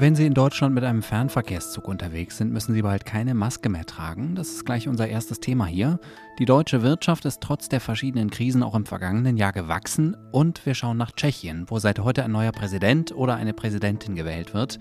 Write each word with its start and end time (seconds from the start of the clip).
Wenn 0.00 0.14
Sie 0.14 0.24
in 0.24 0.32
Deutschland 0.32 0.74
mit 0.74 0.82
einem 0.82 1.02
Fernverkehrszug 1.02 1.86
unterwegs 1.86 2.38
sind, 2.38 2.54
müssen 2.54 2.72
Sie 2.72 2.80
bald 2.80 3.04
keine 3.04 3.34
Maske 3.34 3.68
mehr 3.68 3.84
tragen. 3.84 4.34
Das 4.34 4.48
ist 4.48 4.64
gleich 4.64 4.88
unser 4.88 5.08
erstes 5.08 5.40
Thema 5.40 5.66
hier. 5.66 6.00
Die 6.38 6.46
deutsche 6.46 6.80
Wirtschaft 6.80 7.26
ist 7.26 7.42
trotz 7.42 7.68
der 7.68 7.80
verschiedenen 7.82 8.30
Krisen 8.30 8.62
auch 8.62 8.74
im 8.74 8.86
vergangenen 8.86 9.36
Jahr 9.36 9.52
gewachsen 9.52 10.16
und 10.32 10.64
wir 10.64 10.72
schauen 10.72 10.96
nach 10.96 11.12
Tschechien, 11.12 11.66
wo 11.68 11.78
seit 11.78 11.98
heute 11.98 12.24
ein 12.24 12.32
neuer 12.32 12.52
Präsident 12.52 13.14
oder 13.14 13.34
eine 13.34 13.52
Präsidentin 13.52 14.14
gewählt 14.14 14.54
wird. 14.54 14.78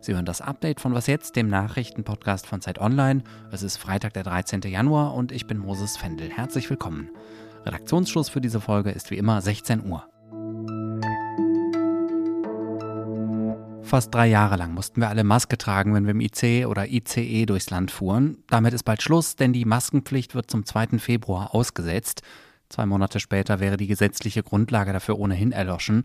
Sie 0.00 0.14
hören 0.14 0.24
das 0.24 0.40
Update 0.40 0.78
von 0.78 0.94
Was 0.94 1.08
jetzt, 1.08 1.34
dem 1.34 1.48
Nachrichtenpodcast 1.48 2.46
von 2.46 2.60
Zeit 2.60 2.78
Online. 2.78 3.24
Es 3.50 3.64
ist 3.64 3.76
Freitag, 3.76 4.12
der 4.12 4.22
13. 4.22 4.60
Januar 4.60 5.14
und 5.14 5.32
ich 5.32 5.48
bin 5.48 5.58
Moses 5.58 5.96
Fendel. 5.96 6.30
Herzlich 6.30 6.70
willkommen. 6.70 7.10
Redaktionsschluss 7.66 8.28
für 8.28 8.40
diese 8.40 8.60
Folge 8.60 8.92
ist 8.92 9.10
wie 9.10 9.18
immer 9.18 9.40
16 9.40 9.84
Uhr. 9.84 10.04
Fast 13.90 14.14
drei 14.14 14.28
Jahre 14.28 14.54
lang 14.54 14.72
mussten 14.72 15.00
wir 15.00 15.08
alle 15.08 15.24
Maske 15.24 15.58
tragen, 15.58 15.94
wenn 15.94 16.04
wir 16.04 16.12
im 16.12 16.20
IC 16.20 16.64
oder 16.68 16.86
ICE 16.86 17.44
durchs 17.44 17.70
Land 17.70 17.90
fuhren. 17.90 18.36
Damit 18.48 18.72
ist 18.72 18.84
bald 18.84 19.02
Schluss, 19.02 19.34
denn 19.34 19.52
die 19.52 19.64
Maskenpflicht 19.64 20.36
wird 20.36 20.48
zum 20.48 20.64
2. 20.64 21.00
Februar 21.00 21.56
ausgesetzt. 21.56 22.22
Zwei 22.68 22.86
Monate 22.86 23.18
später 23.18 23.58
wäre 23.58 23.76
die 23.76 23.88
gesetzliche 23.88 24.44
Grundlage 24.44 24.92
dafür 24.92 25.18
ohnehin 25.18 25.50
erloschen. 25.50 26.04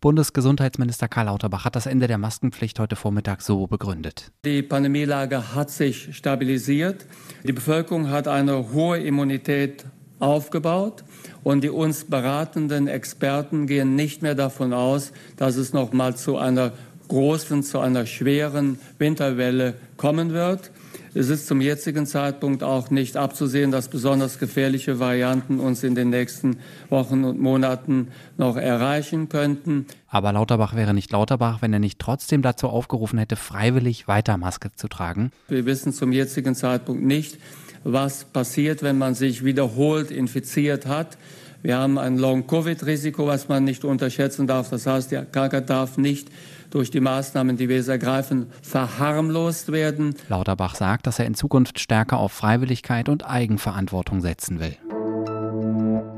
Bundesgesundheitsminister 0.00 1.08
Karl 1.08 1.26
Lauterbach 1.26 1.64
hat 1.64 1.74
das 1.74 1.86
Ende 1.86 2.06
der 2.06 2.18
Maskenpflicht 2.18 2.78
heute 2.78 2.94
Vormittag 2.94 3.42
so 3.42 3.66
begründet. 3.66 4.30
Die 4.44 4.62
Pandemielage 4.62 5.56
hat 5.56 5.70
sich 5.70 6.16
stabilisiert. 6.16 7.04
Die 7.42 7.52
Bevölkerung 7.52 8.10
hat 8.10 8.28
eine 8.28 8.72
hohe 8.72 8.98
Immunität 9.00 9.86
aufgebaut 10.20 11.02
und 11.42 11.64
die 11.64 11.70
uns 11.70 12.04
beratenden 12.04 12.86
Experten 12.86 13.66
gehen 13.66 13.96
nicht 13.96 14.22
mehr 14.22 14.36
davon 14.36 14.72
aus, 14.72 15.12
dass 15.36 15.56
es 15.56 15.72
noch 15.72 15.92
mal 15.92 16.14
zu 16.14 16.38
einer 16.38 16.72
großen, 17.08 17.62
zu 17.62 17.78
einer 17.78 18.06
schweren 18.06 18.78
Winterwelle 18.98 19.74
kommen 19.96 20.32
wird. 20.32 20.70
Es 21.16 21.28
ist 21.28 21.46
zum 21.46 21.60
jetzigen 21.60 22.06
Zeitpunkt 22.06 22.64
auch 22.64 22.90
nicht 22.90 23.16
abzusehen, 23.16 23.70
dass 23.70 23.86
besonders 23.86 24.40
gefährliche 24.40 24.98
Varianten 24.98 25.60
uns 25.60 25.84
in 25.84 25.94
den 25.94 26.10
nächsten 26.10 26.56
Wochen 26.90 27.22
und 27.22 27.40
Monaten 27.40 28.08
noch 28.36 28.56
erreichen 28.56 29.28
könnten. 29.28 29.86
Aber 30.08 30.32
Lauterbach 30.32 30.74
wäre 30.74 30.92
nicht 30.92 31.12
Lauterbach, 31.12 31.62
wenn 31.62 31.72
er 31.72 31.78
nicht 31.78 32.00
trotzdem 32.00 32.42
dazu 32.42 32.68
aufgerufen 32.68 33.20
hätte, 33.20 33.36
freiwillig 33.36 34.08
weiter 34.08 34.36
Maske 34.38 34.72
zu 34.74 34.88
tragen. 34.88 35.30
Wir 35.46 35.66
wissen 35.66 35.92
zum 35.92 36.10
jetzigen 36.10 36.56
Zeitpunkt 36.56 37.04
nicht, 37.04 37.38
was 37.84 38.24
passiert, 38.24 38.82
wenn 38.82 38.98
man 38.98 39.14
sich 39.14 39.44
wiederholt 39.44 40.10
infiziert 40.10 40.86
hat. 40.86 41.16
Wir 41.62 41.78
haben 41.78 41.96
ein 41.96 42.18
Long-Covid-Risiko, 42.18 43.26
was 43.26 43.48
man 43.48 43.62
nicht 43.62 43.84
unterschätzen 43.84 44.48
darf. 44.48 44.70
Das 44.70 44.86
heißt, 44.86 45.12
die 45.12 45.20
Krankheit 45.30 45.70
darf 45.70 45.96
nicht 45.96 46.28
durch 46.74 46.90
die 46.90 47.00
Maßnahmen, 47.00 47.56
die 47.56 47.68
wir 47.68 47.76
jetzt 47.76 47.88
ergreifen, 47.88 48.46
verharmlost 48.60 49.70
werden. 49.70 50.16
Lauterbach 50.28 50.74
sagt, 50.74 51.06
dass 51.06 51.20
er 51.20 51.26
in 51.26 51.34
Zukunft 51.34 51.78
stärker 51.78 52.18
auf 52.18 52.32
Freiwilligkeit 52.32 53.08
und 53.08 53.24
Eigenverantwortung 53.24 54.20
setzen 54.20 54.58
will. 54.58 54.76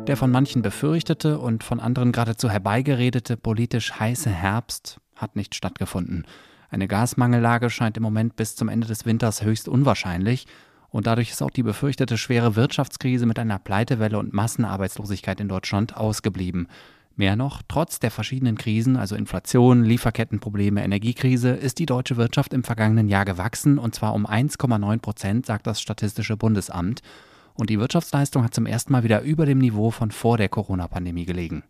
Der 0.07 0.17
von 0.17 0.31
manchen 0.31 0.63
befürchtete 0.63 1.39
und 1.39 1.63
von 1.63 1.79
anderen 1.79 2.11
geradezu 2.11 2.49
herbeigeredete 2.49 3.37
politisch 3.37 3.93
heiße 4.01 4.31
Herbst 4.31 4.99
hat 5.15 5.37
nicht 5.37 5.55
stattgefunden. 5.55 6.25
Eine 6.71 6.89
Gasmangellage 6.89 7.69
scheint 7.69 7.99
im 7.99 8.03
Moment 8.03 8.37
bis 8.37 8.57
zum 8.57 8.69
Ende 8.69 8.87
des 8.87 9.05
Winters 9.05 9.43
höchst 9.43 9.69
unwahrscheinlich 9.69 10.47
und 10.89 11.07
dadurch 11.07 11.31
ist 11.31 11.43
auch 11.43 11.51
die 11.51 11.65
befürchtete 11.65 12.17
schwere 12.17 12.57
Wirtschaftskrise 12.57 13.27
mit 13.27 13.39
einer 13.39 13.59
Pleitewelle 13.59 14.19
und 14.19 14.33
Massenarbeitslosigkeit 14.33 15.39
in 15.41 15.49
Deutschland 15.49 15.97
ausgeblieben. 15.97 16.69
Mehr 17.19 17.35
noch, 17.35 17.63
trotz 17.67 17.99
der 17.99 18.11
verschiedenen 18.11 18.59
Krisen, 18.59 18.97
also 18.97 19.17
Inflation, 19.17 19.85
Lieferkettenprobleme, 19.85 20.85
Energiekrise, 20.85 21.51
ist 21.51 21.79
die 21.79 21.87
deutsche 21.87 22.19
Wirtschaft 22.19 22.53
im 22.53 22.63
vergangenen 22.63 23.09
Jahr 23.09 23.25
gewachsen 23.25 23.79
und 23.79 23.95
zwar 23.95 24.13
um 24.13 24.27
1,9 24.27 24.99
Prozent, 24.99 25.47
sagt 25.47 25.67
das 25.67 25.81
Statistische 25.81 26.37
Bundesamt. 26.37 27.01
Und 27.55 27.71
die 27.71 27.81
Wirtschaftsleistung 27.81 28.45
hat 28.45 28.53
zum 28.53 28.67
ersten 28.67 28.93
Mal 28.93 29.03
wieder 29.03 29.23
über 29.23 29.47
dem 29.47 29.57
Niveau 29.57 29.91
von 29.91 30.11
vor 30.11 30.37
der 30.37 30.51
Corona-Pandemie 30.51 31.25
gelegen. 31.25 31.65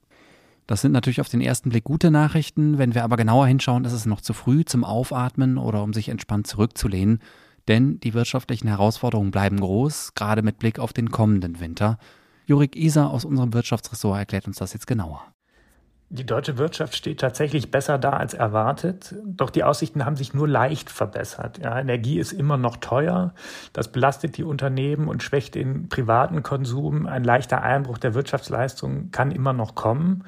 Das 0.67 0.81
sind 0.81 0.91
natürlich 0.91 1.21
auf 1.21 1.29
den 1.29 1.41
ersten 1.41 1.71
Blick 1.71 1.85
gute 1.85 2.11
Nachrichten. 2.11 2.79
Wenn 2.79 2.97
wir 2.97 3.05
aber 3.05 3.17
genauer 3.17 3.47
hinschauen, 3.47 3.85
ist 3.85 3.93
es 3.93 4.05
noch 4.05 4.21
zu 4.21 4.33
früh 4.33 4.65
zum 4.65 4.83
Aufatmen 4.83 5.59
oder 5.59 5.85
um 5.85 5.93
sich 5.93 6.09
entspannt 6.09 6.49
zurückzulehnen. 6.49 7.21
Denn 7.69 8.01
die 8.01 8.15
wirtschaftlichen 8.15 8.67
Herausforderungen 8.67 9.31
bleiben 9.31 9.61
groß, 9.61 10.15
gerade 10.15 10.43
mit 10.43 10.59
Blick 10.59 10.81
auf 10.81 10.93
den 10.93 11.13
kommenden 11.13 11.61
Winter. 11.61 11.99
Jurik 12.47 12.75
Isa 12.75 13.07
aus 13.07 13.25
unserem 13.25 13.53
Wirtschaftsressort 13.55 14.19
erklärt 14.19 14.49
uns 14.49 14.59
das 14.59 14.73
jetzt 14.73 14.89
genauer. 14.89 15.23
Die 16.09 16.25
deutsche 16.25 16.57
Wirtschaft 16.57 16.95
steht 16.95 17.19
tatsächlich 17.19 17.73
besser 17.73 17.99
da 17.99 18.11
als 18.11 18.33
erwartet, 18.33 19.17
doch 19.25 19.51
die 19.51 19.65
Aussichten 19.65 20.05
haben 20.05 20.15
sich 20.15 20.35
nur 20.35 20.47
leicht 20.47 20.89
verbessert. 20.89 21.59
Ja, 21.59 21.81
Energie 21.81 22.21
ist 22.21 22.31
immer 22.31 22.57
noch 22.57 22.77
teuer, 22.77 23.35
das 23.73 23.91
belastet 23.91 24.37
die 24.37 24.45
Unternehmen 24.45 25.09
und 25.09 25.25
schwächt 25.25 25.57
den 25.57 25.89
privaten 25.89 26.45
Konsum. 26.45 27.07
Ein 27.07 27.25
leichter 27.25 27.63
Einbruch 27.63 27.99
der 27.99 28.15
Wirtschaftsleistung 28.15 29.11
kann 29.11 29.33
immer 29.33 29.53
noch 29.53 29.75
kommen. 29.75 30.23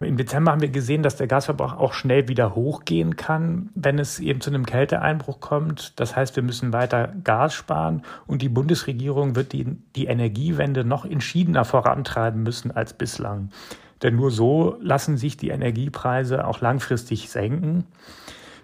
Im 0.00 0.16
Dezember 0.16 0.52
haben 0.52 0.62
wir 0.62 0.70
gesehen, 0.70 1.02
dass 1.02 1.16
der 1.16 1.26
Gasverbrauch 1.26 1.74
auch 1.74 1.92
schnell 1.92 2.26
wieder 2.26 2.54
hochgehen 2.54 3.16
kann, 3.16 3.68
wenn 3.74 3.98
es 3.98 4.18
eben 4.18 4.40
zu 4.40 4.48
einem 4.48 4.64
Kälteeinbruch 4.64 5.40
kommt. 5.40 6.00
Das 6.00 6.16
heißt, 6.16 6.36
wir 6.36 6.42
müssen 6.42 6.72
weiter 6.72 7.12
Gas 7.22 7.52
sparen 7.52 8.00
und 8.26 8.40
die 8.40 8.48
Bundesregierung 8.48 9.36
wird 9.36 9.52
die, 9.52 9.66
die 9.96 10.06
Energiewende 10.06 10.86
noch 10.86 11.04
entschiedener 11.04 11.66
vorantreiben 11.66 12.42
müssen 12.42 12.70
als 12.70 12.94
bislang. 12.94 13.50
Denn 14.02 14.16
nur 14.16 14.30
so 14.30 14.76
lassen 14.80 15.16
sich 15.16 15.36
die 15.36 15.50
Energiepreise 15.50 16.46
auch 16.46 16.60
langfristig 16.60 17.28
senken. 17.28 17.84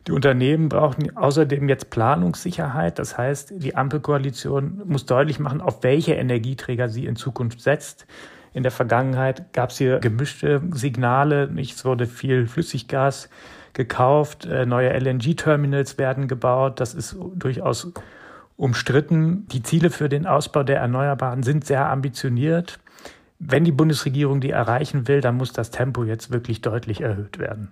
Die 0.07 0.13
Unternehmen 0.13 0.69
brauchen 0.69 1.17
außerdem 1.17 1.69
jetzt 1.69 1.91
Planungssicherheit. 1.91 2.99
Das 2.99 3.19
heißt, 3.19 3.55
die 3.57 3.75
Ampelkoalition 3.75 4.83
muss 4.87 5.05
deutlich 5.05 5.41
machen, 5.41 5.61
auf 5.61 5.83
welche 5.83 6.15
Energieträger 6.15 6.89
sie 6.89 7.07
in 7.07 7.17
Zukunft 7.17 7.61
setzt. 7.61 8.07
In 8.53 8.63
der 8.63 8.73
Vergangenheit 8.73 9.53
gab 9.53 9.71
es 9.71 9.79
hier 9.79 9.99
gemischte 9.99 10.63
Signale. 10.71 11.51
Es 11.59 11.85
wurde 11.85 12.07
viel 12.07 12.47
Flüssiggas 12.47 13.29
gekauft, 13.75 14.47
äh, 14.47 14.65
neue 14.65 14.91
LNG-Terminals 14.99 15.99
werden 15.99 16.29
gebaut. 16.29 16.81
Das 16.81 16.95
ist 16.95 17.17
durchaus 17.35 17.93
umstritten. 18.57 19.47
Die 19.49 19.63
Ziele 19.63 19.91
für 19.91 20.09
den 20.09 20.27
Ausbau 20.27 20.63
der 20.63 20.79
Erneuerbaren 20.79 21.43
sind 21.43 21.67
sehr 21.67 21.91
ambitioniert. 21.91 22.79
Wenn 23.39 23.65
die 23.65 23.73
Bundesregierung 23.73 24.41
die 24.41 24.51
erreichen 24.51 25.09
will, 25.09 25.21
dann 25.21 25.37
muss 25.37 25.53
das 25.53 25.71
Tempo 25.71 26.05
jetzt 26.05 26.31
wirklich 26.31 26.63
deutlich 26.63 27.03
erhöht 27.03 27.39
werden. 27.39 27.69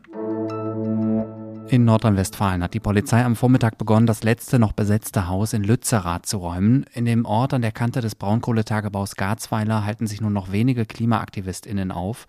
In 1.68 1.86
Nordrhein-Westfalen 1.86 2.62
hat 2.62 2.74
die 2.74 2.80
Polizei 2.80 3.24
am 3.24 3.34
Vormittag 3.34 3.78
begonnen, 3.78 4.06
das 4.06 4.22
letzte 4.22 4.58
noch 4.58 4.72
besetzte 4.72 5.28
Haus 5.28 5.54
in 5.54 5.64
Lützerath 5.64 6.26
zu 6.26 6.36
räumen. 6.36 6.84
In 6.92 7.06
dem 7.06 7.24
Ort 7.24 7.54
an 7.54 7.62
der 7.62 7.72
Kante 7.72 8.02
des 8.02 8.14
Braunkohletagebaus 8.14 9.16
Garzweiler 9.16 9.86
halten 9.86 10.06
sich 10.06 10.20
nur 10.20 10.30
noch 10.30 10.52
wenige 10.52 10.84
KlimaaktivistInnen 10.84 11.90
auf. 11.90 12.26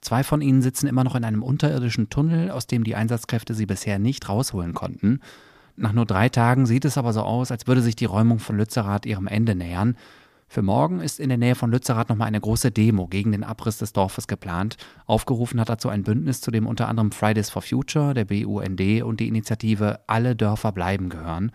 Zwei 0.00 0.22
von 0.22 0.40
ihnen 0.40 0.62
sitzen 0.62 0.86
immer 0.86 1.02
noch 1.02 1.16
in 1.16 1.24
einem 1.24 1.42
unterirdischen 1.42 2.08
Tunnel, 2.10 2.52
aus 2.52 2.68
dem 2.68 2.84
die 2.84 2.94
Einsatzkräfte 2.94 3.54
sie 3.54 3.66
bisher 3.66 3.98
nicht 3.98 4.28
rausholen 4.28 4.72
konnten. 4.72 5.20
Nach 5.74 5.92
nur 5.92 6.06
drei 6.06 6.28
Tagen 6.28 6.64
sieht 6.64 6.84
es 6.84 6.96
aber 6.96 7.12
so 7.12 7.22
aus, 7.22 7.50
als 7.50 7.66
würde 7.66 7.82
sich 7.82 7.96
die 7.96 8.04
Räumung 8.04 8.38
von 8.38 8.56
Lützerath 8.56 9.04
ihrem 9.04 9.26
Ende 9.26 9.56
nähern. 9.56 9.96
Für 10.48 10.62
morgen 10.62 11.00
ist 11.00 11.18
in 11.20 11.28
der 11.28 11.38
Nähe 11.38 11.54
von 11.54 11.70
Lützerath 11.70 12.08
nochmal 12.08 12.28
eine 12.28 12.40
große 12.40 12.70
Demo 12.70 13.08
gegen 13.08 13.32
den 13.32 13.44
Abriss 13.44 13.78
des 13.78 13.92
Dorfes 13.92 14.28
geplant. 14.28 14.76
Aufgerufen 15.04 15.60
hat 15.60 15.68
dazu 15.68 15.88
ein 15.88 16.04
Bündnis, 16.04 16.40
zu 16.40 16.50
dem 16.50 16.66
unter 16.66 16.88
anderem 16.88 17.10
Fridays 17.10 17.50
for 17.50 17.62
Future, 17.62 18.14
der 18.14 18.24
BUND 18.24 19.02
und 19.02 19.20
die 19.20 19.28
Initiative 19.28 20.00
Alle 20.06 20.36
Dörfer 20.36 20.72
bleiben 20.72 21.08
gehören. 21.08 21.52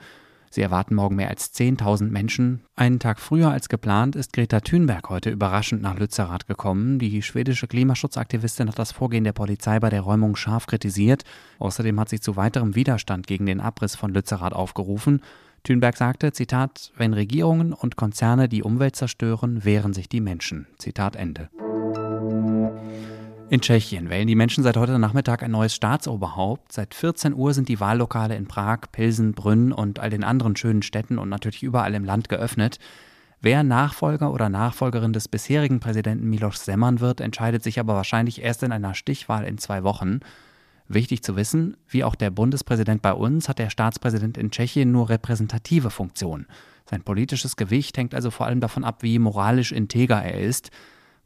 Sie 0.53 0.61
erwarten 0.61 0.95
morgen 0.95 1.15
mehr 1.15 1.29
als 1.29 1.55
10.000 1.55 2.09
Menschen. 2.09 2.59
Einen 2.75 2.99
Tag 2.99 3.21
früher 3.21 3.49
als 3.51 3.69
geplant 3.69 4.17
ist 4.17 4.33
Greta 4.33 4.59
Thunberg 4.59 5.09
heute 5.09 5.29
überraschend 5.29 5.81
nach 5.81 5.97
Lützerath 5.97 6.45
gekommen. 6.45 6.99
Die 6.99 7.21
schwedische 7.21 7.67
Klimaschutzaktivistin 7.67 8.67
hat 8.67 8.77
das 8.77 8.91
Vorgehen 8.91 9.23
der 9.23 9.31
Polizei 9.31 9.79
bei 9.79 9.89
der 9.89 10.01
Räumung 10.01 10.35
scharf 10.35 10.67
kritisiert. 10.67 11.23
Außerdem 11.59 11.97
hat 11.97 12.09
sie 12.09 12.19
zu 12.19 12.35
weiterem 12.35 12.75
Widerstand 12.75 13.27
gegen 13.27 13.45
den 13.45 13.61
Abriss 13.61 13.95
von 13.95 14.13
Lützerath 14.13 14.51
aufgerufen. 14.51 15.21
Thünberg 15.63 15.95
sagte, 15.95 16.31
Zitat, 16.31 16.91
wenn 16.97 17.13
Regierungen 17.13 17.73
und 17.73 17.95
Konzerne 17.95 18.49
die 18.49 18.63
Umwelt 18.63 18.95
zerstören, 18.95 19.63
wehren 19.63 19.93
sich 19.93 20.09
die 20.09 20.21
Menschen. 20.21 20.67
Zitat 20.77 21.15
Ende. 21.15 21.49
In 23.51 23.59
Tschechien 23.59 24.09
wählen 24.09 24.27
die 24.27 24.35
Menschen 24.35 24.63
seit 24.63 24.77
heute 24.77 24.97
Nachmittag 24.97 25.43
ein 25.43 25.51
neues 25.51 25.75
Staatsoberhaupt. 25.75 26.71
Seit 26.71 26.93
14 26.93 27.33
Uhr 27.33 27.53
sind 27.53 27.67
die 27.67 27.81
Wahllokale 27.81 28.35
in 28.37 28.47
Prag, 28.47 28.79
Pilsen, 28.93 29.33
Brünn 29.33 29.73
und 29.73 29.99
all 29.99 30.09
den 30.09 30.23
anderen 30.23 30.55
schönen 30.55 30.81
Städten 30.81 31.17
und 31.17 31.27
natürlich 31.27 31.61
überall 31.61 31.93
im 31.93 32.05
Land 32.05 32.29
geöffnet. 32.29 32.79
Wer 33.41 33.63
Nachfolger 33.63 34.31
oder 34.31 34.49
Nachfolgerin 34.49 35.13
des 35.13 35.27
bisherigen 35.27 35.79
Präsidenten 35.79 36.29
Milos 36.29 36.63
Semmern 36.63 37.01
wird, 37.01 37.21
entscheidet 37.21 37.61
sich 37.61 37.79
aber 37.79 37.95
wahrscheinlich 37.95 38.41
erst 38.41 38.63
in 38.63 38.71
einer 38.71 38.93
Stichwahl 38.93 39.43
in 39.43 39.57
zwei 39.57 39.83
Wochen. 39.83 40.21
Wichtig 40.93 41.23
zu 41.23 41.37
wissen, 41.37 41.77
wie 41.87 42.03
auch 42.03 42.15
der 42.15 42.31
Bundespräsident 42.31 43.01
bei 43.01 43.13
uns, 43.13 43.47
hat 43.47 43.59
der 43.59 43.69
Staatspräsident 43.69 44.37
in 44.37 44.51
Tschechien 44.51 44.91
nur 44.91 45.07
repräsentative 45.07 45.89
Funktion. 45.89 46.47
Sein 46.89 47.01
politisches 47.01 47.55
Gewicht 47.55 47.97
hängt 47.97 48.13
also 48.13 48.29
vor 48.29 48.45
allem 48.45 48.59
davon 48.59 48.83
ab, 48.83 49.01
wie 49.01 49.17
moralisch 49.17 49.71
integer 49.71 50.21
er 50.21 50.41
ist. 50.41 50.69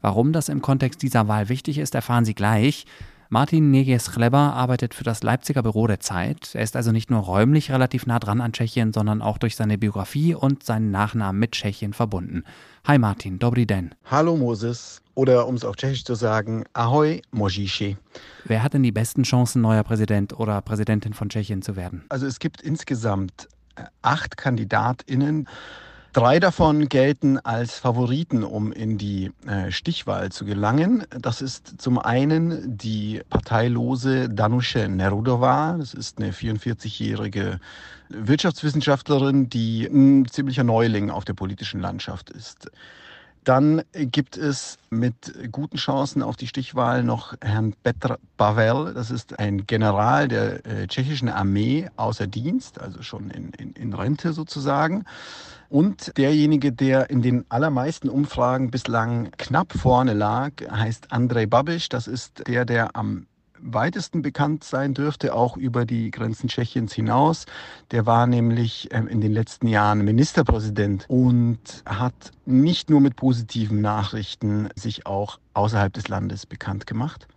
Warum 0.00 0.32
das 0.32 0.48
im 0.48 0.62
Kontext 0.62 1.02
dieser 1.02 1.26
Wahl 1.26 1.48
wichtig 1.48 1.78
ist, 1.78 1.96
erfahren 1.96 2.24
Sie 2.24 2.34
gleich. 2.34 2.86
Martin 3.28 3.72
Neges-Chleber 3.72 4.38
arbeitet 4.38 4.94
für 4.94 5.02
das 5.02 5.24
Leipziger 5.24 5.64
Büro 5.64 5.88
der 5.88 5.98
Zeit. 5.98 6.54
Er 6.54 6.62
ist 6.62 6.76
also 6.76 6.92
nicht 6.92 7.10
nur 7.10 7.20
räumlich 7.20 7.72
relativ 7.72 8.06
nah 8.06 8.20
dran 8.20 8.40
an 8.40 8.52
Tschechien, 8.52 8.92
sondern 8.92 9.20
auch 9.20 9.38
durch 9.38 9.56
seine 9.56 9.78
Biografie 9.78 10.36
und 10.36 10.62
seinen 10.62 10.92
Nachnamen 10.92 11.40
mit 11.40 11.52
Tschechien 11.52 11.92
verbunden. 11.92 12.44
Hi 12.86 12.98
Martin, 12.98 13.40
dobry 13.40 13.66
den. 13.66 13.96
Hallo 14.04 14.36
Moses. 14.36 15.02
Oder 15.16 15.48
um 15.48 15.56
es 15.56 15.64
auf 15.64 15.74
Tschechisch 15.74 16.04
zu 16.04 16.14
sagen, 16.14 16.66
Ahoj 16.72 17.20
Mojiši. 17.32 17.96
Wer 18.44 18.62
hat 18.62 18.74
denn 18.74 18.84
die 18.84 18.92
besten 18.92 19.24
Chancen, 19.24 19.60
neuer 19.60 19.82
Präsident 19.82 20.38
oder 20.38 20.60
Präsidentin 20.60 21.12
von 21.12 21.28
Tschechien 21.28 21.62
zu 21.62 21.74
werden? 21.74 22.04
Also 22.10 22.26
es 22.26 22.38
gibt 22.38 22.60
insgesamt 22.60 23.48
äh, 23.74 23.82
acht 24.02 24.36
KandidatInnen. 24.36 25.48
Drei 26.16 26.40
davon 26.40 26.88
gelten 26.88 27.38
als 27.40 27.78
Favoriten, 27.78 28.42
um 28.42 28.72
in 28.72 28.96
die 28.96 29.32
äh, 29.46 29.70
Stichwahl 29.70 30.32
zu 30.32 30.46
gelangen. 30.46 31.04
Das 31.10 31.42
ist 31.42 31.78
zum 31.78 31.98
einen 31.98 32.78
die 32.78 33.20
parteilose 33.28 34.30
Danusche 34.30 34.88
Nerudova. 34.88 35.76
Das 35.78 35.92
ist 35.92 36.16
eine 36.16 36.32
44-jährige 36.32 37.60
Wirtschaftswissenschaftlerin, 38.08 39.50
die 39.50 39.84
ein 39.84 40.26
ziemlicher 40.26 40.64
Neuling 40.64 41.10
auf 41.10 41.26
der 41.26 41.34
politischen 41.34 41.82
Landschaft 41.82 42.30
ist. 42.30 42.70
Dann 43.46 43.82
gibt 43.92 44.36
es 44.36 44.76
mit 44.90 45.32
guten 45.52 45.76
Chancen 45.76 46.20
auf 46.20 46.34
die 46.34 46.48
Stichwahl 46.48 47.04
noch 47.04 47.32
Herrn 47.40 47.74
Petr 47.84 48.18
Pavel. 48.36 48.92
Das 48.92 49.12
ist 49.12 49.38
ein 49.38 49.68
General 49.68 50.26
der 50.26 50.66
äh, 50.66 50.88
tschechischen 50.88 51.28
Armee 51.28 51.88
außer 51.94 52.26
Dienst, 52.26 52.80
also 52.80 53.02
schon 53.02 53.30
in, 53.30 53.50
in, 53.50 53.72
in 53.74 53.92
Rente 53.92 54.32
sozusagen. 54.32 55.04
Und 55.68 56.18
derjenige, 56.18 56.72
der 56.72 57.08
in 57.08 57.22
den 57.22 57.44
allermeisten 57.48 58.08
Umfragen 58.08 58.72
bislang 58.72 59.30
knapp 59.38 59.72
vorne 59.74 60.14
lag, 60.14 60.50
heißt 60.68 61.12
Andrej 61.12 61.46
Babiš. 61.46 61.88
Das 61.88 62.08
ist 62.08 62.48
der, 62.48 62.64
der 62.64 62.96
am 62.96 63.26
weitesten 63.60 64.22
bekannt 64.22 64.64
sein 64.64 64.94
dürfte, 64.94 65.34
auch 65.34 65.56
über 65.56 65.84
die 65.84 66.10
Grenzen 66.10 66.48
Tschechiens 66.48 66.92
hinaus. 66.92 67.46
Der 67.90 68.06
war 68.06 68.26
nämlich 68.26 68.88
ähm, 68.92 69.08
in 69.08 69.20
den 69.20 69.32
letzten 69.32 69.68
Jahren 69.68 70.04
Ministerpräsident 70.04 71.06
und 71.08 71.82
hat 71.86 72.32
nicht 72.44 72.90
nur 72.90 73.00
mit 73.00 73.16
positiven 73.16 73.80
Nachrichten 73.80 74.68
sich 74.74 75.06
auch 75.06 75.38
außerhalb 75.54 75.92
des 75.92 76.08
Landes 76.08 76.46
bekannt 76.46 76.86
gemacht. 76.86 77.28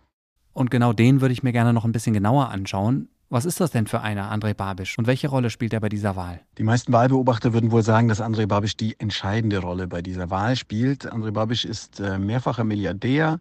Und 0.52 0.70
genau 0.70 0.92
den 0.92 1.20
würde 1.20 1.32
ich 1.32 1.42
mir 1.42 1.52
gerne 1.52 1.72
noch 1.72 1.84
ein 1.84 1.92
bisschen 1.92 2.14
genauer 2.14 2.48
anschauen. 2.48 3.08
Was 3.32 3.44
ist 3.44 3.60
das 3.60 3.70
denn 3.70 3.86
für 3.86 4.00
einer, 4.00 4.32
André 4.34 4.54
Babisch? 4.54 4.98
Und 4.98 5.06
welche 5.06 5.28
Rolle 5.28 5.50
spielt 5.50 5.72
er 5.72 5.78
bei 5.78 5.88
dieser 5.88 6.16
Wahl? 6.16 6.40
Die 6.58 6.64
meisten 6.64 6.92
Wahlbeobachter 6.92 7.52
würden 7.52 7.70
wohl 7.70 7.84
sagen, 7.84 8.08
dass 8.08 8.20
André 8.20 8.48
Babisch 8.48 8.76
die 8.76 8.98
entscheidende 8.98 9.58
Rolle 9.58 9.86
bei 9.86 10.02
dieser 10.02 10.30
Wahl 10.30 10.56
spielt. 10.56 11.12
André 11.12 11.30
Babisch 11.30 11.64
ist 11.64 12.00
äh, 12.00 12.18
mehrfacher 12.18 12.64
Milliardär. 12.64 13.38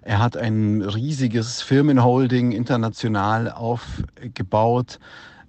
Er 0.00 0.20
hat 0.20 0.38
ein 0.38 0.80
riesiges 0.80 1.60
Firmenholding 1.60 2.52
international 2.52 3.50
aufgebaut 3.50 5.00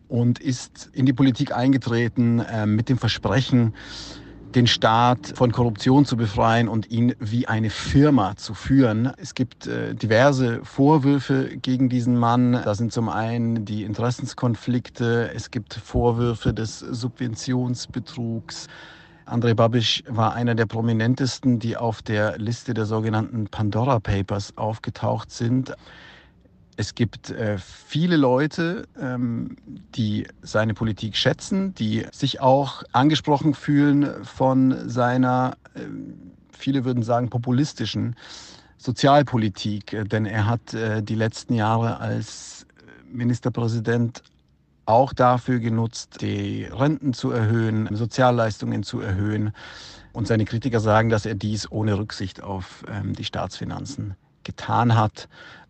und 0.10 0.40
ist 0.40 0.90
in 0.92 1.06
die 1.06 1.14
Politik 1.14 1.56
eingetreten 1.56 2.40
äh, 2.40 2.66
mit 2.66 2.90
dem 2.90 2.98
Versprechen, 2.98 3.74
den 4.56 4.68
Staat 4.68 5.34
von 5.36 5.52
Korruption 5.52 6.06
zu 6.06 6.18
befreien 6.18 6.68
und 6.68 6.90
ihn 6.90 7.16
wie 7.20 7.48
eine 7.48 7.70
Firma 7.70 8.36
zu 8.38 8.54
führen. 8.54 9.12
Es 9.18 9.36
gibt 9.36 9.68
äh, 9.68 9.94
diverse 9.94 10.64
Vorwürfe 10.64 11.58
gegen 11.58 11.90
diesen 11.90 12.18
Mann. 12.18 12.54
Da 12.54 12.74
sind 12.74 12.94
zum 12.94 13.10
einen 13.10 13.66
die 13.66 13.84
Interessenskonflikte, 13.84 15.32
es 15.36 15.52
gibt 15.52 15.74
Vorwürfe 15.74 16.54
des 16.54 16.80
Subventionsbetrugs. 16.80 18.68
Andrei 19.26 19.54
Babisch 19.54 20.04
war 20.08 20.34
einer 20.34 20.56
der 20.56 20.66
prominentesten, 20.66 21.60
die 21.60 21.76
auf 21.76 22.02
der 22.02 22.38
Liste 22.38 22.74
der 22.74 22.86
sogenannten 22.86 23.48
Pandora 23.48 24.00
Papers 24.00 24.54
aufgetaucht 24.56 25.32
sind. 25.32 25.74
Es 26.80 26.94
gibt 26.94 27.32
äh, 27.32 27.58
viele 27.58 28.18
Leute, 28.18 28.88
ähm, 29.02 29.56
die 29.96 30.28
seine 30.44 30.76
Politik 30.76 31.16
schätzen, 31.16 31.74
die 31.74 32.06
sich 32.12 32.40
auch 32.40 32.84
angesprochen 32.92 33.56
fühlen 33.56 34.24
von 34.24 34.88
seiner, 34.88 35.58
äh, 35.74 35.80
viele 36.52 36.86
würden 36.86 37.02
sagen, 37.02 37.32
populistischen 37.32 38.16
Sozialpolitik. 38.78 39.98
Denn 40.12 40.28
er 40.28 40.46
hat 40.46 40.76
äh, 40.76 41.02
die 41.02 41.16
letzten 41.16 41.56
Jahre 41.56 42.00
als 42.00 42.68
Ministerpräsident 43.12 44.22
auch 44.86 45.14
dafür 45.14 45.58
genutzt, 45.58 46.22
die 46.22 46.66
Renten 46.66 47.14
zu 47.14 47.32
erhöhen, 47.32 47.90
Sozialleistungen 47.92 48.84
zu 48.84 49.02
erhöhen. 49.02 49.52
Und 50.14 50.28
seine 50.28 50.46
Kritiker 50.46 50.80
sagen, 50.80 51.10
dass 51.10 51.26
er 51.26 51.34
dies 51.34 51.72
ohne 51.72 51.98
Rücksicht 51.98 52.44
auf 52.44 52.84
ähm, 52.88 53.14
die 53.14 53.24
Staatsfinanzen 53.24 54.16
getan 54.44 54.96
hat. 54.96 55.28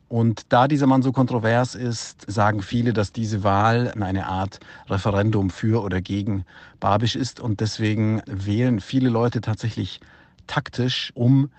Und 0.09 0.54
da 0.54 0.68
dieser 0.68 0.88
Mann 0.88 1.01
so 1.01 1.12
kontrovers 1.12 1.75
ist, 1.75 2.30
sagen 2.31 2.62
viele, 2.62 2.94
dass 2.94 3.12
diese 3.12 3.44
Wahl 3.44 3.92
eine 4.00 4.27
Art 4.27 4.59
Referendum 4.89 5.50
für 5.50 5.83
oder 5.83 6.01
gegen 6.01 6.45
Babisch 6.80 7.15
ist. 7.15 7.39
Und 7.39 7.59
deswegen 7.59 8.21
wählen 8.25 8.80
viele 8.80 9.09
Leute 9.09 9.42
tatsächlich 9.42 10.00
taktisch, 10.48 11.12
um 11.13 11.50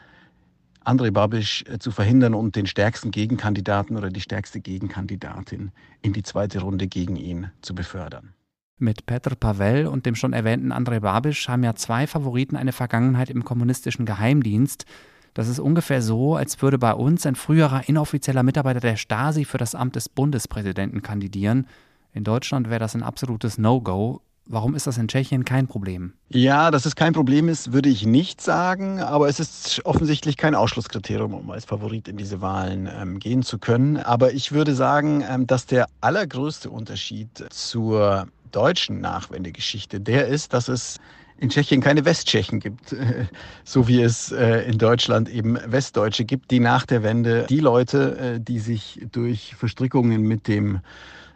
André 0.84 1.10
Babisch 1.10 1.64
äh, 1.68 1.78
zu 1.78 1.90
verhindern 1.90 2.32
und 2.32 2.56
den 2.56 2.66
stärksten 2.66 3.10
Gegenkandidaten 3.10 3.96
oder 3.96 4.08
die 4.08 4.22
stärkste 4.22 4.60
Gegenkandidatin 4.60 5.70
in 6.00 6.14
die 6.14 6.22
zweite 6.22 6.60
Runde 6.60 6.86
gegen 6.86 7.16
ihn 7.16 7.50
zu 7.60 7.74
befördern. 7.74 8.32
Mit 8.78 9.04
Petr 9.04 9.34
Pavel 9.34 9.86
und 9.86 10.06
dem 10.06 10.14
schon 10.14 10.32
erwähnten 10.32 10.72
André 10.72 11.00
Babisch 11.00 11.48
haben 11.48 11.64
ja 11.64 11.74
zwei 11.74 12.06
Favoriten 12.06 12.56
eine 12.56 12.72
Vergangenheit 12.72 13.28
im 13.28 13.44
kommunistischen 13.44 14.06
Geheimdienst. 14.06 14.86
Das 15.34 15.48
ist 15.48 15.58
ungefähr 15.58 16.02
so, 16.02 16.36
als 16.36 16.60
würde 16.62 16.78
bei 16.78 16.94
uns 16.94 17.26
ein 17.26 17.34
früherer 17.34 17.88
inoffizieller 17.88 18.42
Mitarbeiter 18.42 18.80
der 18.80 18.96
Stasi 18.96 19.44
für 19.44 19.58
das 19.58 19.75
Amt 19.75 19.96
des 19.96 20.08
Bundespräsidenten 20.08 21.02
kandidieren. 21.02 21.66
In 22.12 22.25
Deutschland 22.25 22.70
wäre 22.70 22.80
das 22.80 22.94
ein 22.94 23.02
absolutes 23.02 23.58
No-Go. 23.58 24.20
Warum 24.50 24.75
ist 24.75 24.86
das 24.86 24.96
in 24.96 25.08
Tschechien 25.08 25.44
kein 25.44 25.69
Problem? 25.69 26.14
Ja, 26.30 26.70
dass 26.70 26.86
es 26.86 26.96
kein 26.96 27.12
Problem 27.12 27.50
ist, 27.50 27.75
würde 27.75 27.90
ich 27.90 28.06
nicht 28.06 28.40
sagen, 28.40 28.98
aber 28.98 29.28
es 29.28 29.40
ist 29.40 29.82
offensichtlich 29.84 30.38
kein 30.38 30.54
Ausschlusskriterium, 30.54 31.34
um 31.34 31.50
als 31.50 31.66
Favorit 31.66 32.08
in 32.08 32.16
diese 32.16 32.40
Wahlen 32.40 32.88
ähm, 32.90 33.19
gehen 33.19 33.42
zu 33.42 33.58
können. 33.58 33.98
Aber 33.98 34.32
ich 34.32 34.52
würde 34.52 34.74
sagen, 34.74 35.22
ähm, 35.28 35.46
dass 35.46 35.66
der 35.66 35.86
allergrößte 36.00 36.70
Unterschied 36.70 37.28
zur 37.50 38.26
deutschen 38.50 39.02
Nachwendegeschichte 39.02 40.00
der 40.00 40.28
ist, 40.28 40.54
dass 40.54 40.69
es 40.69 40.96
in 41.38 41.50
Tschechien 41.50 41.81
keine 41.81 42.05
Westtschechen 42.05 42.61
gibt, 42.61 42.94
so 43.64 43.88
wie 43.88 44.02
es 44.02 44.32
äh, 44.32 44.69
in 44.69 44.79
Deutschland 44.79 45.29
eben 45.29 45.58
Westdeutsche 45.67 46.25
gibt, 46.25 46.50
die 46.50 46.61
nach 46.61 46.85
der 46.87 47.02
Wende 47.02 47.46
die 47.49 47.61
Leute, 47.61 48.19
äh, 48.19 48.40
die 48.40 48.58
sich 48.58 49.06
durch 49.12 49.55
Verstrickungen 49.55 50.22
mit 50.22 50.48
dem 50.48 50.81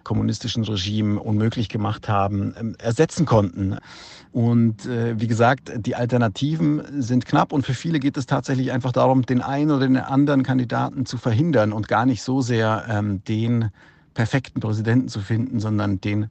kommunistischen 0.04 0.64
Regime 0.64 1.20
unmöglich 1.20 1.68
gemacht 1.68 2.08
haben, 2.08 2.54
ähm, 2.58 2.76
ersetzen 2.78 3.26
konnten. 3.26 3.78
Und 4.32 4.86
äh, 4.86 5.20
wie 5.20 5.26
gesagt, 5.28 5.72
die 5.76 5.94
Alternativen 5.94 7.02
sind 7.02 7.26
knapp 7.26 7.52
und 7.52 7.64
für 7.64 7.74
viele 7.74 8.00
geht 8.00 8.16
es 8.16 8.26
tatsächlich 8.26 8.72
einfach 8.72 8.92
darum, 8.92 9.24
den 9.24 9.42
einen 9.42 9.70
oder 9.70 9.86
den 9.86 9.98
anderen 9.98 10.42
Kandidaten 10.42 11.06
zu 11.06 11.18
verhindern 11.18 11.72
und 11.72 11.86
gar 11.86 12.06
nicht 12.06 12.22
so 12.22 12.40
sehr 12.40 12.84
ähm, 12.88 13.22
den 13.24 13.70
perfekten 14.14 14.60
Präsidenten 14.60 15.08
zu 15.08 15.20
finden, 15.20 15.60
sondern 15.60 16.00
den 16.00 16.28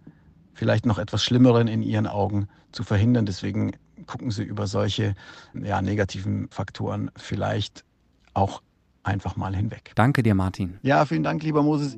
vielleicht 0.53 0.85
noch 0.85 0.97
etwas 0.97 1.23
Schlimmeren 1.23 1.67
in 1.67 1.81
ihren 1.81 2.07
Augen 2.07 2.47
zu 2.71 2.83
verhindern. 2.83 3.25
Deswegen 3.25 3.71
gucken 4.05 4.31
Sie 4.31 4.43
über 4.43 4.67
solche 4.67 5.15
ja, 5.53 5.81
negativen 5.81 6.47
Faktoren 6.49 7.11
vielleicht 7.15 7.83
auch 8.33 8.61
einfach 9.03 9.35
mal 9.35 9.55
hinweg. 9.55 9.91
Danke 9.95 10.23
dir, 10.23 10.35
Martin. 10.35 10.77
Ja, 10.83 11.05
vielen 11.05 11.23
Dank, 11.23 11.43
lieber 11.43 11.63
Moses. 11.63 11.97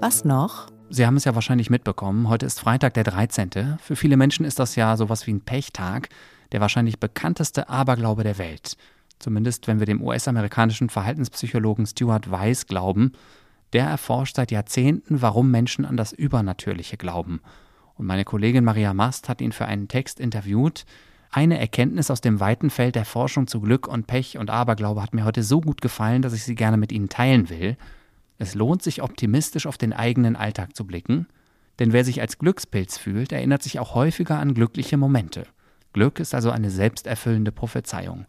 Was 0.00 0.24
noch? 0.24 0.68
Sie 0.88 1.06
haben 1.06 1.16
es 1.16 1.24
ja 1.24 1.34
wahrscheinlich 1.34 1.70
mitbekommen. 1.70 2.28
Heute 2.28 2.46
ist 2.46 2.58
Freitag, 2.58 2.94
der 2.94 3.04
13. 3.04 3.78
Für 3.80 3.96
viele 3.96 4.16
Menschen 4.16 4.44
ist 4.44 4.58
das 4.58 4.74
ja 4.74 4.96
sowas 4.96 5.26
wie 5.26 5.32
ein 5.32 5.40
Pechtag, 5.40 6.08
der 6.52 6.60
wahrscheinlich 6.60 6.98
bekannteste 6.98 7.68
Aberglaube 7.68 8.24
der 8.24 8.38
Welt. 8.38 8.76
Zumindest 9.20 9.68
wenn 9.68 9.78
wir 9.78 9.86
dem 9.86 10.02
US-amerikanischen 10.02 10.88
Verhaltenspsychologen 10.88 11.86
Stuart 11.86 12.30
Weiss 12.30 12.66
glauben. 12.66 13.12
Der 13.72 13.86
erforscht 13.86 14.36
seit 14.36 14.50
Jahrzehnten, 14.50 15.22
warum 15.22 15.50
Menschen 15.50 15.84
an 15.84 15.96
das 15.96 16.12
Übernatürliche 16.12 16.96
glauben. 16.96 17.40
Und 17.94 18.06
meine 18.06 18.24
Kollegin 18.24 18.64
Maria 18.64 18.94
Mast 18.94 19.28
hat 19.28 19.40
ihn 19.40 19.52
für 19.52 19.66
einen 19.66 19.88
Text 19.88 20.20
interviewt. 20.20 20.84
Eine 21.30 21.60
Erkenntnis 21.60 22.10
aus 22.10 22.20
dem 22.20 22.40
weiten 22.40 22.70
Feld 22.70 22.96
der 22.96 23.04
Forschung 23.04 23.46
zu 23.46 23.60
Glück 23.60 23.86
und 23.86 24.06
Pech 24.06 24.38
und 24.38 24.50
Aberglaube 24.50 25.02
hat 25.02 25.14
mir 25.14 25.24
heute 25.24 25.44
so 25.44 25.60
gut 25.60 25.80
gefallen, 25.80 26.22
dass 26.22 26.32
ich 26.32 26.42
sie 26.42 26.56
gerne 26.56 26.76
mit 26.76 26.90
Ihnen 26.90 27.08
teilen 27.08 27.48
will. 27.50 27.76
Es 28.38 28.54
lohnt 28.54 28.82
sich 28.82 29.02
optimistisch 29.02 29.66
auf 29.66 29.78
den 29.78 29.92
eigenen 29.92 30.34
Alltag 30.34 30.74
zu 30.74 30.86
blicken, 30.86 31.26
denn 31.78 31.92
wer 31.92 32.04
sich 32.04 32.20
als 32.20 32.38
Glückspilz 32.38 32.98
fühlt, 32.98 33.32
erinnert 33.32 33.62
sich 33.62 33.78
auch 33.78 33.94
häufiger 33.94 34.38
an 34.38 34.54
glückliche 34.54 34.96
Momente. 34.96 35.44
Glück 35.92 36.20
ist 36.20 36.34
also 36.34 36.50
eine 36.50 36.70
selbsterfüllende 36.70 37.52
Prophezeiung. 37.52 38.26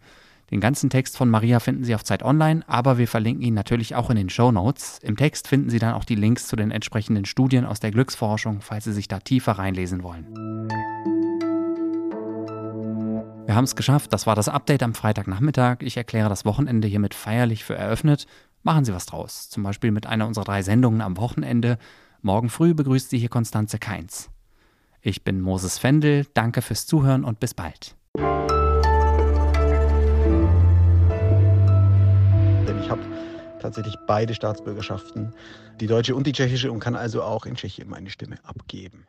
Den 0.51 0.60
ganzen 0.60 0.89
Text 0.89 1.15
von 1.15 1.29
Maria 1.29 1.62
finden 1.62 1.86
Sie 1.86 1.96
auf 1.96 2.03
Zeit 2.03 2.24
Online, 2.24 2.62
aber 2.67 2.98
wir 2.98 3.08
verlinken 3.08 3.41
ihn 3.41 3.53
natürlich 3.53 3.96
auch 3.96 4.10
in 4.10 4.17
den 4.17 4.29
Show 4.29 4.51
Notes. 4.51 5.00
Im 5.01 5.15
Text 5.15 5.48
finden 5.48 5.70
Sie 5.70 5.79
dann 5.79 5.93
auch 5.93 6.03
die 6.03 6.15
Links 6.15 6.48
zu 6.48 6.58
den 6.58 6.72
entsprechenden 6.72 7.24
Studien 7.24 7.65
aus 7.65 7.79
der 7.79 7.91
Glücksforschung, 7.91 8.60
falls 8.60 8.84
Sie 8.84 8.91
sich 8.91 9.08
da 9.08 9.20
tiefer 9.20 9.53
reinlesen 9.53 10.03
wollen. 10.03 10.27
Wir 13.46 13.55
haben 13.55 13.63
es 13.63 13.77
geschafft. 13.77 14.12
Das 14.12 14.27
war 14.27 14.36
das 14.36 14.50
Update 14.50 14.84
am 14.84 14.93
Freitagnachmittag. 14.93 15.77
Ich 15.81 15.96
erkläre 15.96 16.27
das 16.27 16.43
Wochenende 16.43 16.88
hiermit 16.88 17.13
feierlich 17.13 17.63
für 17.63 17.75
eröffnet. 17.75 18.27
Machen 18.63 18.84
Sie 18.84 18.93
was 18.93 19.05
draus. 19.05 19.50
Zum 19.50 19.63
Beispiel 19.63 19.91
mit 19.91 20.05
einer 20.05 20.27
unserer 20.27 20.46
drei 20.46 20.63
Sendungen 20.63 21.01
am 21.01 21.15
Wochenende. 21.17 21.77
Morgen 22.22 22.50
früh 22.50 22.74
begrüßt 22.74 23.10
Sie 23.10 23.17
hier 23.17 23.29
Konstanze 23.29 23.79
Keins. 23.79 24.29
Ich 25.01 25.24
bin 25.24 25.39
Moses 25.39 25.77
Fendel. 25.77 26.27
Danke 26.34 26.62
fürs 26.62 26.86
Zuhören 26.86 27.24
und 27.24 27.39
bis 27.39 27.53
bald. 27.53 27.96
Habe 32.91 33.01
tatsächlich 33.62 33.95
beide 34.05 34.33
Staatsbürgerschaften, 34.33 35.33
die 35.79 35.88
deutsche 35.88 36.13
und 36.13 36.27
die 36.27 36.33
tschechische, 36.33 36.71
und 36.71 36.79
kann 36.79 36.95
also 36.95 37.24
auch 37.24 37.45
in 37.45 37.55
Tschechien 37.55 37.89
meine 37.89 38.10
Stimme 38.10 38.38
abgeben. 38.43 39.07